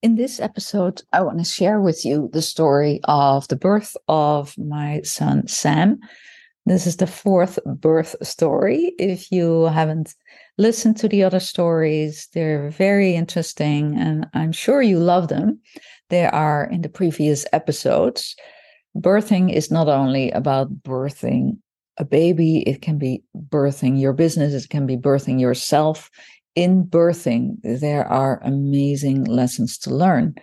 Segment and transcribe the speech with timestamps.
[0.00, 4.56] In this episode, I want to share with you the story of the birth of
[4.56, 5.98] my son, Sam.
[6.66, 8.92] This is the fourth birth story.
[9.00, 10.14] If you haven't
[10.56, 15.58] listened to the other stories, they're very interesting and I'm sure you love them.
[16.10, 18.36] They are in the previous episodes.
[18.96, 21.58] Birthing is not only about birthing
[21.96, 26.08] a baby, it can be birthing your business, it can be birthing yourself,
[26.58, 30.34] in birthing, there are amazing lessons to learn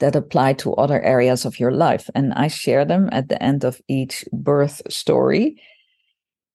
[0.00, 2.10] that apply to other areas of your life.
[2.12, 5.62] And I share them at the end of each birth story.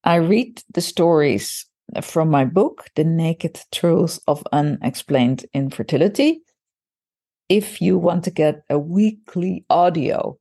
[0.03, 1.65] I read the stories
[2.01, 6.41] from my book, The Naked Truth of Unexplained Infertility.
[7.47, 10.37] If you want to get a weekly audio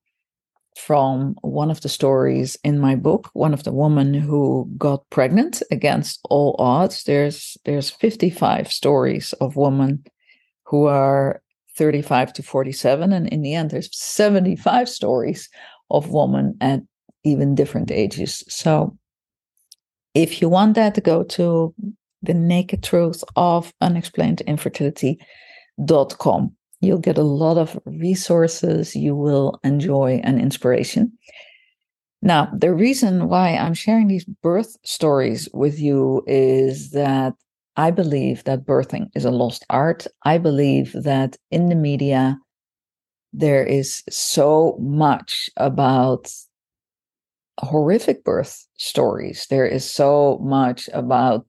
[0.76, 5.62] from one of the stories in my book one of the women who got pregnant
[5.70, 7.04] against all odds.
[7.04, 10.04] There's there's 55 stories of women
[10.64, 11.42] who are
[11.76, 15.48] 35 to 47 and in the end there's 75 stories
[15.90, 16.80] of women at
[17.24, 18.44] even different ages.
[18.48, 18.96] So
[20.14, 21.74] if you want that to go to
[22.22, 30.20] the naked truth of unexplained infertility.com You'll get a lot of resources you will enjoy
[30.22, 31.12] and inspiration.
[32.20, 37.34] Now, the reason why I'm sharing these birth stories with you is that
[37.76, 40.06] I believe that birthing is a lost art.
[40.24, 42.38] I believe that in the media,
[43.32, 46.30] there is so much about
[47.60, 49.46] horrific birth stories.
[49.50, 51.46] There is so much about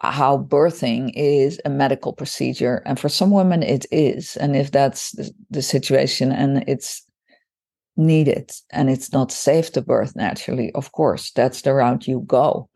[0.00, 5.12] how birthing is a medical procedure and for some women it is and if that's
[5.50, 7.02] the, situation and it's
[7.96, 12.68] needed and it's not safe to birth naturally of course that's the route you go.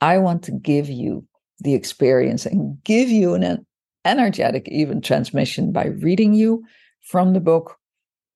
[0.00, 1.24] I want to give you
[1.60, 3.64] the experience and give you an
[4.04, 6.64] energetic even transmission by reading you
[7.02, 7.76] from the book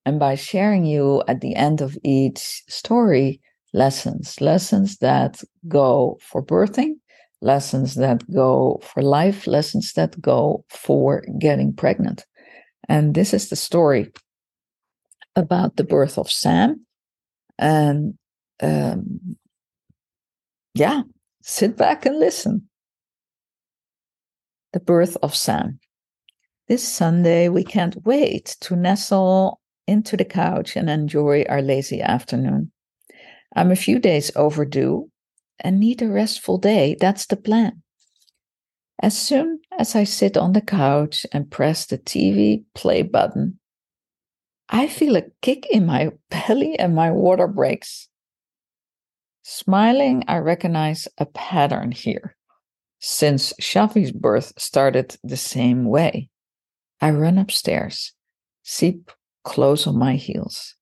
[0.04, 3.40] and by sharing you at the end of each story
[3.74, 6.94] lessons lessons that go for birthing
[7.40, 12.24] lessons that go for life, lessons that go for getting pregnant.
[12.88, 14.12] And this is the story
[15.34, 16.86] about the birth of Sam.
[17.58, 18.14] And
[18.62, 19.36] um,
[20.74, 21.02] yeah,
[21.42, 22.68] sit back and listen.
[24.72, 25.78] The birth of Sam.
[26.68, 32.72] This Sunday, we can't wait to nestle into the couch and enjoy our lazy afternoon.
[33.54, 35.08] I'm a few days overdue
[35.60, 36.96] and need a restful day.
[36.98, 37.82] That's the plan.
[39.02, 43.58] As soon as I sit on the couch and press the TV play button,
[44.68, 48.08] I feel a kick in my belly and my water breaks.
[49.42, 52.36] Smiling, I recognize a pattern here.
[52.98, 56.30] Since Shafi's birth started the same way,
[57.00, 58.12] I run upstairs,
[58.64, 59.10] Siep
[59.44, 60.74] close on my heels.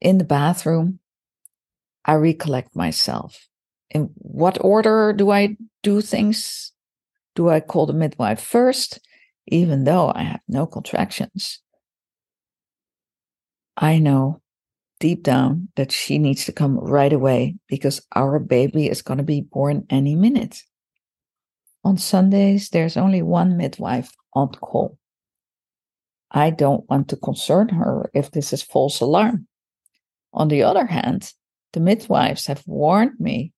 [0.00, 0.98] In the bathroom,
[2.04, 3.48] I recollect myself
[3.92, 6.72] in what order do I do things?
[7.34, 8.98] Do I call the midwife first,
[9.46, 11.60] even though I have no contractions?
[13.76, 14.40] I know
[15.00, 19.24] deep down that she needs to come right away because our baby is going to
[19.24, 20.62] be born any minute.
[21.84, 24.98] On Sundays, there's only one midwife on call.
[26.30, 29.48] I don't want to concern her if this is false alarm.
[30.32, 31.32] On the other hand,
[31.72, 33.52] the midwives have warned me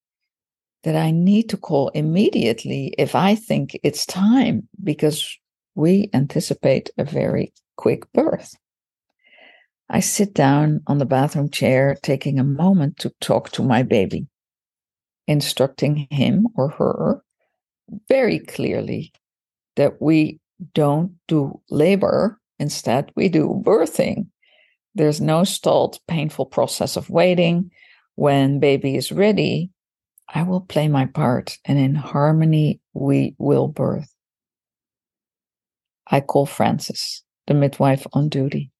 [0.84, 5.36] that I need to call immediately if I think it's time because
[5.74, 8.54] we anticipate a very quick birth.
[9.90, 14.26] I sit down on the bathroom chair, taking a moment to talk to my baby,
[15.26, 17.22] instructing him or her
[18.08, 19.12] very clearly
[19.76, 20.38] that we
[20.74, 24.26] don't do labor, instead, we do birthing.
[24.94, 27.70] There's no stalled, painful process of waiting.
[28.16, 29.70] When baby is ready,
[30.28, 34.14] I will play my part, and in harmony we will birth.
[36.06, 38.70] I call Frances, the midwife on duty,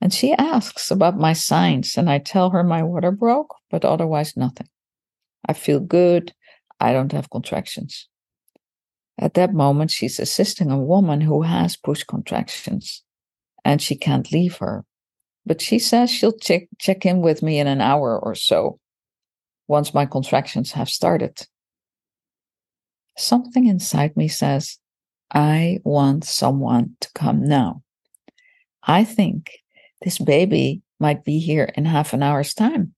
[0.00, 4.36] and she asks about my signs, and I tell her my water broke, but otherwise
[4.36, 4.68] nothing.
[5.46, 6.32] I feel good.
[6.78, 8.08] I don't have contractions.
[9.18, 13.02] At that moment, she's assisting a woman who has push contractions,
[13.64, 14.84] and she can't leave her.
[15.44, 18.78] But she says she'll check, check in with me in an hour or so
[19.70, 21.46] once my contractions have started.
[23.16, 24.78] Something inside me says,
[25.32, 27.82] I want someone to come now.
[28.82, 29.52] I think
[30.02, 32.94] this baby might be here in half an hour's time,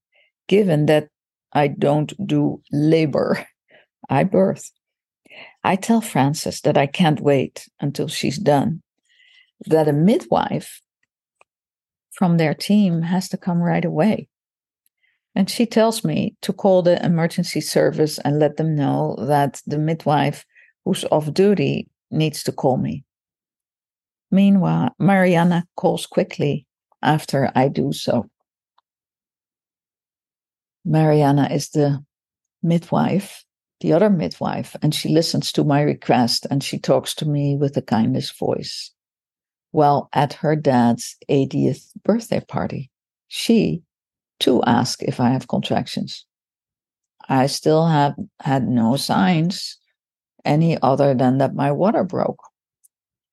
[0.48, 1.08] given that
[1.52, 3.46] I don't do labor,
[4.08, 4.72] I birth.
[5.62, 8.82] I tell Frances that I can't wait until she's done.
[9.66, 10.80] that a midwife
[12.12, 14.28] from their team has to come right away.
[15.34, 19.78] And she tells me to call the emergency service and let them know that the
[19.78, 20.44] midwife
[20.84, 23.04] who's off duty needs to call me.
[24.30, 26.66] Meanwhile, Mariana calls quickly
[27.02, 28.28] after I do so.
[30.84, 32.04] Mariana is the
[32.62, 33.44] midwife,
[33.80, 37.74] the other midwife, and she listens to my request and she talks to me with
[37.74, 38.90] the kindest voice.
[39.72, 42.90] Well, at her dad's 80th birthday party,
[43.28, 43.82] she
[44.42, 46.26] too ask if I have contractions.
[47.28, 49.78] I still have had no signs,
[50.44, 52.42] any other than that my water broke.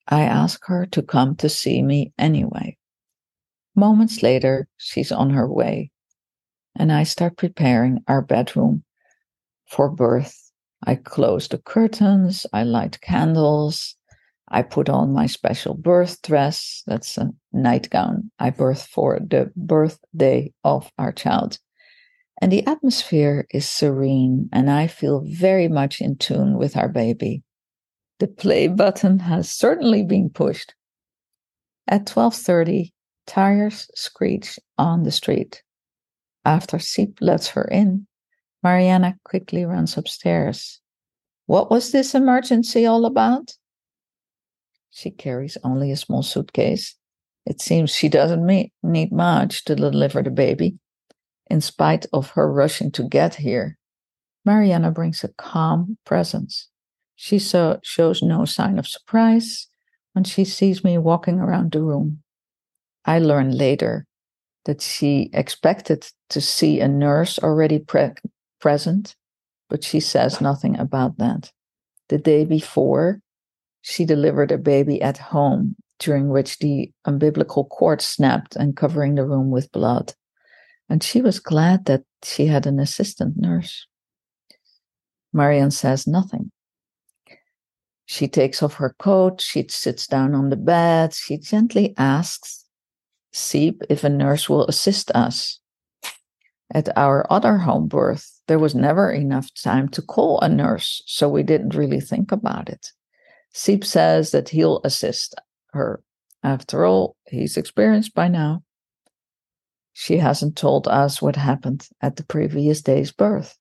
[0.08, 2.78] I ask her to come to see me anyway.
[3.76, 5.90] Moments later, she's on her way,
[6.76, 8.84] and I start preparing our bedroom
[9.66, 10.52] for birth.
[10.86, 13.96] I close the curtains, I light candles,
[14.52, 16.84] I put on my special birth dress.
[16.88, 21.60] That's a nightgown I birth for the birthday of our child.
[22.42, 27.44] And the atmosphere is serene, and I feel very much in tune with our baby.
[28.20, 30.74] The play button has certainly been pushed.
[31.88, 32.92] At 12:30,
[33.28, 35.64] tires screech on the street.
[36.46, 38.08] After Siep lets her in,
[38.64, 40.82] Mariana quickly runs upstairs.
[41.46, 43.54] What was this emergency all about?
[44.92, 46.96] She carries only a small suitcase.
[47.46, 48.46] It seems she doesn't
[48.84, 50.78] need much to deliver the baby.
[51.48, 53.78] In spite of her rushing to get here,
[54.46, 56.70] Mariana brings a calm presence.
[57.16, 59.68] She so, shows no sign of surprise
[60.14, 62.24] when she sees me walking around the room.
[63.06, 64.06] I learn later
[64.66, 68.14] that she expected to see a nurse already pre-
[68.62, 69.16] present,
[69.70, 71.52] but she says nothing about that.
[72.10, 73.22] The day before,
[73.82, 79.26] she delivered a baby at home, during which the umbilical cord snapped and covering the
[79.26, 80.14] room with blood.
[80.90, 83.86] And she was glad that she had an assistant nurse.
[85.32, 86.52] Marian says nothing.
[88.06, 92.66] She takes off her coat, she sits down on the bed, she gently asks
[93.32, 95.60] Siep if a nurse will assist us.
[96.74, 101.30] At our other home birth, there was never enough time to call a nurse, so
[101.30, 102.92] we didn't really think about it.
[103.54, 105.36] Siep says that he'll assist
[105.72, 106.02] her.
[106.44, 108.64] After all, he's experienced by now.
[109.94, 113.58] She hasn't told us what happened at the previous day's birth.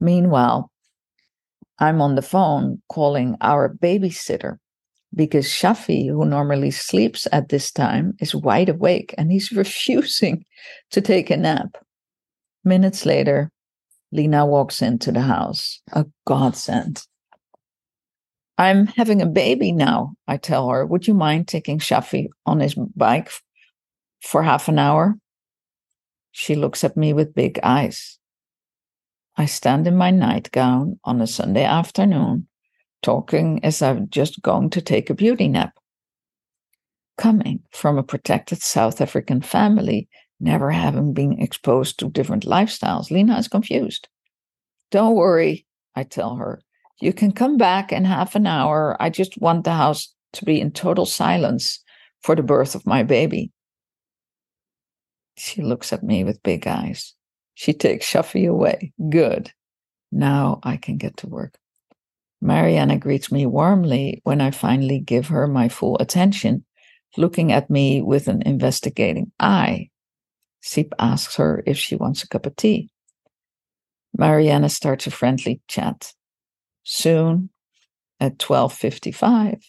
[0.00, 0.70] Meanwhile,
[1.78, 4.58] I'm on the phone calling our babysitter
[5.14, 10.44] because Shafi, who normally sleeps at this time, is wide awake and he's refusing
[10.90, 11.76] to take a nap.
[12.64, 13.50] Minutes later,
[14.12, 17.06] Lena walks into the house, a godsend.
[18.58, 20.84] I'm having a baby now, I tell her.
[20.86, 23.30] Would you mind taking Shafi on his bike
[24.20, 25.16] for half an hour?
[26.32, 28.18] She looks at me with big eyes.
[29.36, 32.48] I stand in my nightgown on a Sunday afternoon,
[33.02, 35.74] talking as I'm just going to take a beauty nap.
[37.16, 40.08] Coming from a protected South African family,
[40.40, 44.08] never having been exposed to different lifestyles, Lena is confused.
[44.90, 46.60] Don't worry, I tell her.
[47.02, 48.96] You can come back in half an hour.
[49.00, 51.82] I just want the house to be in total silence
[52.20, 53.50] for the birth of my baby.
[55.36, 57.14] She looks at me with big eyes.
[57.54, 58.92] She takes Shafi away.
[59.10, 59.50] Good.
[60.12, 61.58] Now I can get to work.
[62.40, 66.64] Mariana greets me warmly when I finally give her my full attention,
[67.16, 69.90] looking at me with an investigating eye.
[70.62, 72.90] Siep asks her if she wants a cup of tea.
[74.16, 76.12] Mariana starts a friendly chat.
[76.84, 77.50] Soon
[78.20, 79.60] at 12:55,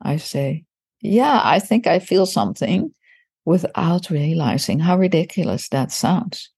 [0.00, 0.64] I say,
[1.00, 2.92] "Yeah, I think I feel something,"
[3.44, 6.50] without realizing how ridiculous that sounds.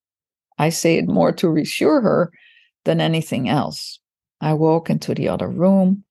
[0.58, 2.32] I say it more to reassure her
[2.84, 3.98] than anything else.
[4.40, 6.04] I walk into the other room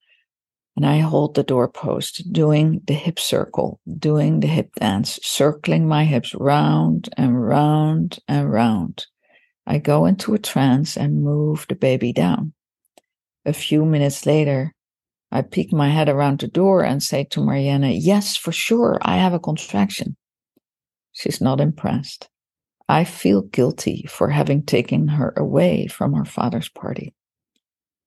[0.76, 6.04] and I hold the doorpost, doing the hip circle, doing the hip dance, circling my
[6.04, 9.06] hips round and round and round.
[9.66, 12.54] I go into a trance and move the baby down.
[13.46, 14.74] A few minutes later,
[15.32, 19.18] I peek my head around the door and say to Mariana, Yes, for sure, I
[19.18, 20.16] have a contraction.
[21.12, 22.30] She's not impressed.
[22.88, 27.14] I feel guilty for having taken her away from her father's party.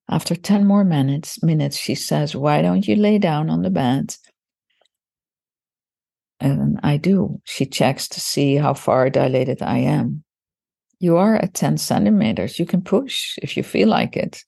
[0.09, 4.17] After 10 more minutes, minutes, she says, Why don't you lay down on the bed?
[6.41, 7.41] And I do.
[7.45, 10.23] She checks to see how far dilated I am.
[11.01, 12.59] You are at 10 centimeters.
[12.59, 14.45] You can push if you feel like it.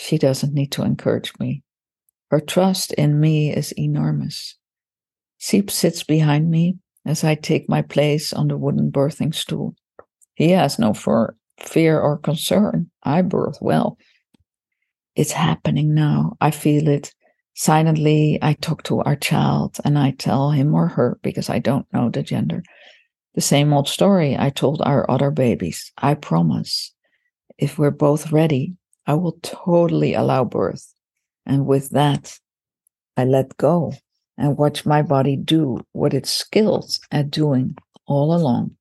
[0.00, 1.64] She doesn't need to encourage me.
[2.30, 4.56] Her trust in me is enormous.
[5.40, 9.74] Siep sits behind me as I take my place on the wooden birthing stool.
[10.34, 12.90] He has no fear or concern.
[13.02, 13.98] I birth well.
[15.16, 16.36] It's happening now.
[16.40, 17.12] I feel it.
[17.54, 21.92] Silently, I talk to our child and I tell him or her, because I don't
[21.92, 22.62] know the gender,
[23.34, 25.90] the same old story I told our other babies.
[25.98, 26.94] I promise,
[27.58, 28.76] if we're both ready,
[29.08, 30.94] I will totally allow birth.
[31.46, 32.38] And with that,
[33.16, 33.94] I let go
[34.36, 37.74] and watch my body do what it's skilled at doing
[38.06, 38.76] all along.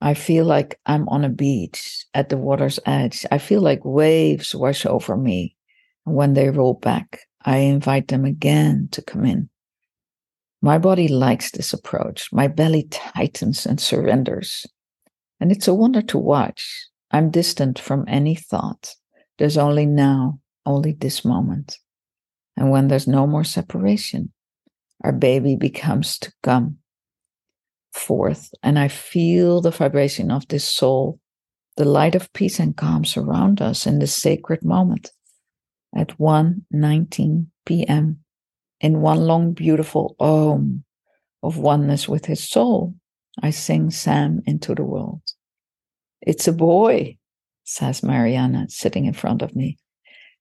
[0.00, 3.26] I feel like I'm on a beach at the water's edge.
[3.32, 5.56] I feel like waves wash over me.
[6.06, 9.48] And when they roll back, I invite them again to come in.
[10.60, 12.32] My body likes this approach.
[12.32, 14.64] My belly tightens and surrenders.
[15.40, 16.86] And it's a wonder to watch.
[17.12, 18.94] I'm distant from any thought.
[19.38, 21.78] There's only now, only this moment.
[22.56, 24.32] And when there's no more separation,
[25.04, 26.78] our baby becomes to come
[27.92, 28.52] forth.
[28.62, 31.20] And I feel the vibration of this soul,
[31.76, 35.10] the light of peace and calm surround us in this sacred moment
[35.94, 38.24] at 1:19 p.m.
[38.80, 40.84] in one long beautiful om
[41.42, 42.94] of oneness with his soul.
[43.42, 45.22] I sing Sam into the world.
[46.22, 47.18] It's a boy,
[47.64, 49.76] says Mariana, sitting in front of me,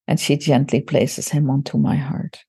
[0.07, 2.45] and she gently places him onto my heart.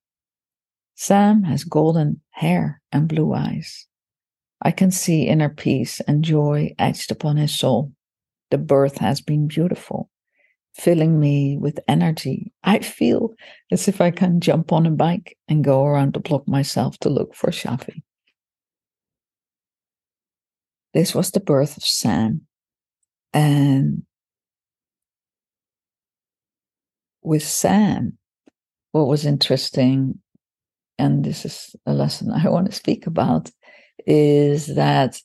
[0.95, 3.87] Sam has golden hair and blue eyes.
[4.61, 7.93] I can see inner peace and joy etched upon his soul.
[8.51, 10.11] The birth has been beautiful,
[10.75, 12.53] filling me with energy.
[12.63, 13.31] I feel
[13.71, 17.09] as if I can jump on a bike and go around the block myself to
[17.09, 18.03] look for Shafi.
[20.93, 22.47] This was the birth of Sam.
[23.33, 24.03] And
[27.23, 28.19] with Sam,
[28.93, 30.19] what was interesting,
[30.99, 33.51] and this is a lesson I want to speak about,
[34.07, 35.21] is that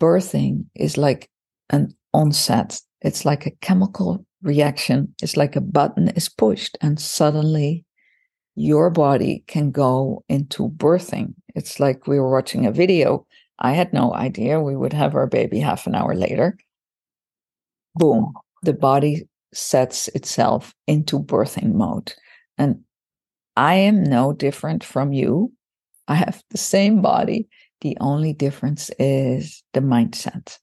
[0.00, 1.30] birthing is like
[1.70, 2.80] an onset.
[3.00, 5.14] It's like a chemical reaction.
[5.22, 7.84] It's like a button is pushed, and suddenly
[8.56, 11.34] your body can go into birthing.
[11.54, 13.26] It's like we were watching a video.
[13.58, 16.58] I had no idea we would have our baby half an hour later.
[17.94, 18.32] Boom,
[18.62, 22.12] the body sets itself into birthing mode.
[22.56, 22.84] And
[23.56, 25.52] I am no different from you.
[26.08, 27.48] I have the same body.
[27.80, 30.58] The only difference is the mindset.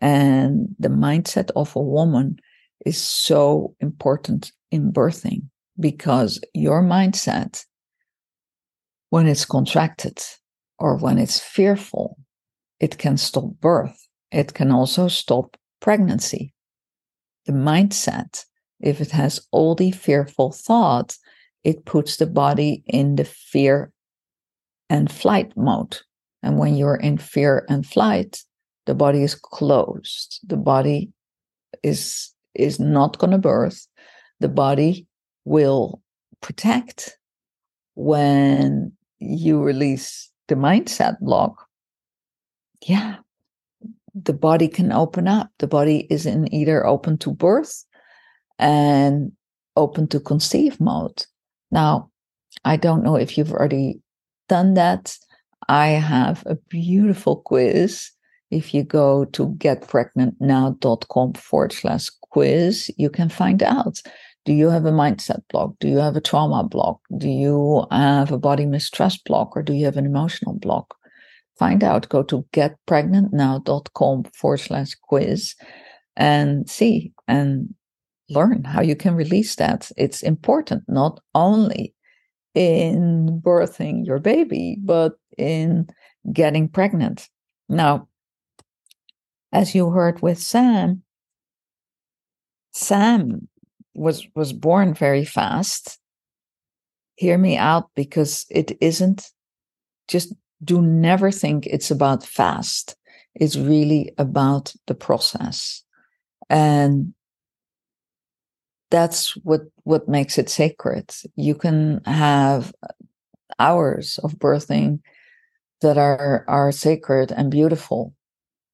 [0.00, 2.38] And the mindset of a woman
[2.84, 5.42] is so important in birthing
[5.78, 7.64] because your mindset,
[9.10, 10.20] when it's contracted
[10.78, 12.18] or when it's fearful,
[12.80, 13.96] it can stop birth.
[14.32, 16.53] It can also stop pregnancy
[17.46, 18.44] the mindset,
[18.80, 21.18] if it has all the fearful thoughts,
[21.62, 23.90] it puts the body in the fear
[24.90, 25.98] and flight mode.
[26.42, 28.42] And when you're in fear and flight,
[28.86, 30.40] the body is closed.
[30.46, 31.10] The body
[31.82, 33.86] is is not going to birth.
[34.40, 35.06] The body
[35.44, 36.02] will
[36.40, 37.16] protect
[37.94, 41.66] when you release the mindset block.
[42.82, 43.16] Yeah,
[44.14, 45.50] the body can open up.
[45.58, 47.84] The body is in either open to birth
[48.58, 49.32] and
[49.76, 51.24] open to conceive mode.
[51.70, 52.10] Now,
[52.64, 54.00] I don't know if you've already
[54.48, 55.16] done that.
[55.68, 58.10] I have a beautiful quiz.
[58.50, 64.00] If you go to getpregnantnow.com forward slash quiz, you can find out.
[64.44, 65.72] Do you have a mindset block?
[65.80, 67.00] Do you have a trauma block?
[67.16, 69.56] Do you have a body mistrust block?
[69.56, 70.94] Or do you have an emotional block?
[71.58, 75.54] Find out, go to getpregnantnow.com forward slash quiz
[76.16, 77.74] and see and
[78.30, 79.90] learn how you can release that.
[79.96, 81.94] It's important not only
[82.54, 85.88] in birthing your baby, but in
[86.32, 87.28] getting pregnant.
[87.68, 88.08] Now,
[89.52, 91.02] as you heard with Sam,
[92.72, 93.48] Sam
[93.94, 95.98] was was born very fast.
[97.16, 99.30] Hear me out because it isn't
[100.08, 100.34] just
[100.64, 102.96] do never think it's about fast.
[103.34, 105.82] It's really about the process.
[106.48, 107.14] And
[108.90, 111.12] that's what, what makes it sacred.
[111.36, 112.88] You can have uh,
[113.58, 115.00] hours of birthing
[115.80, 118.14] that are, are sacred and beautiful.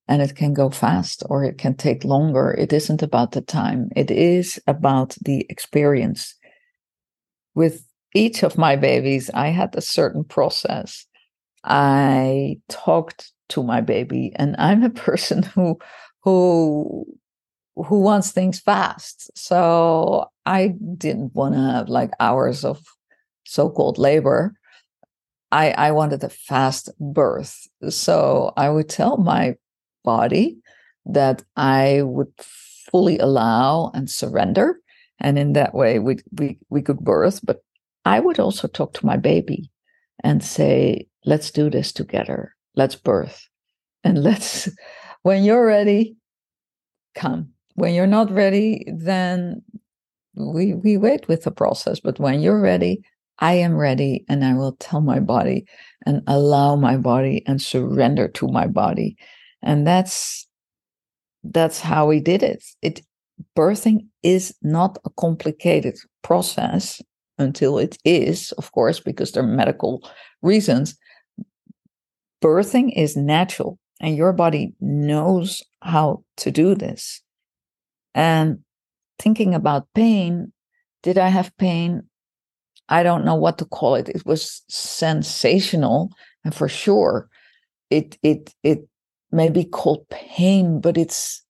[0.09, 2.51] And it can go fast or it can take longer.
[2.51, 3.91] It isn't about the time.
[3.95, 6.35] It is about the experience.
[7.55, 11.07] With each of my babies, I had a certain process
[11.65, 15.79] I talked to my baby, and I'm a person who
[16.23, 17.07] who
[17.77, 19.31] who wants things fast.
[19.37, 22.81] So I didn't want to have like hours of
[23.45, 24.55] so-called labor.
[25.53, 27.67] I, I wanted a fast birth.
[27.89, 29.57] So I would tell my
[30.05, 30.59] body
[31.07, 34.81] that I would fully allow and surrender.
[35.19, 37.41] And in that way, we, we, we could birth.
[37.43, 37.63] But
[38.05, 39.71] I would also talk to my baby
[40.23, 42.55] and say, let's do this together.
[42.77, 43.49] Let's birth.
[44.05, 44.69] And let's,
[45.23, 46.17] when you're ready,
[47.15, 47.51] come.
[47.75, 49.63] When you're not ready, then
[50.35, 52.01] we, we wait with the process.
[52.01, 53.03] But when you're ready,
[53.39, 55.67] I am ready and I will tell my body
[56.07, 59.17] and allow my body and surrender to my body.
[59.63, 60.47] And that's
[61.43, 62.63] that's how we did it.
[62.83, 63.01] It
[63.57, 67.01] birthing is not a complicated process
[67.41, 70.09] until it is, of course, because there are medical
[70.43, 70.97] reasons.
[72.43, 77.23] Birthing is natural, and your body knows how to do this.
[78.15, 78.61] And
[79.19, 80.53] thinking about pain,
[81.03, 82.03] did I have pain?
[82.89, 84.09] I don't know what to call it.
[84.09, 86.11] It was sensational,
[86.45, 87.29] and for sure,
[87.91, 88.87] it it it
[89.33, 91.43] may be called pain, but it's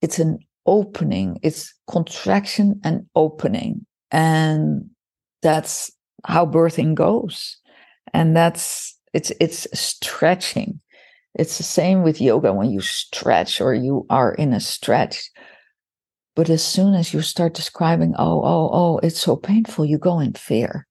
[0.00, 1.38] it's an opening.
[1.42, 4.90] It's contraction and opening, and
[5.42, 5.90] that's
[6.24, 7.56] how birthing goes.
[8.12, 10.80] And that's it's it's stretching.
[11.34, 15.30] It's the same with yoga when you stretch or you are in a stretch
[16.38, 20.20] but as soon as you start describing, oh, oh, oh, it's so painful, you go
[20.20, 20.86] in fear.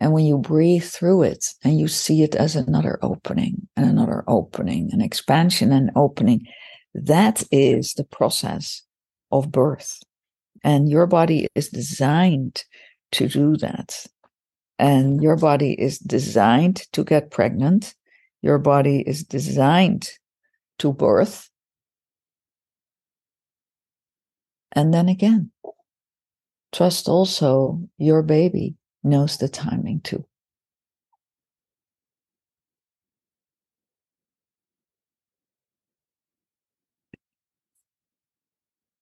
[0.00, 4.24] And when you breathe through it and you see it as another opening and another
[4.26, 6.44] opening, an expansion and opening,
[6.92, 8.82] that is the process
[9.30, 10.00] of birth.
[10.64, 12.64] And your body is designed
[13.12, 14.06] to do that.
[14.78, 17.94] And your body is designed to get pregnant.
[18.42, 20.10] Your body is designed
[20.78, 21.50] to birth.
[24.72, 25.50] And then again,
[26.72, 30.27] trust also your baby knows the timing too.